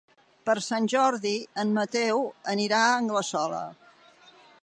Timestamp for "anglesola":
3.05-3.63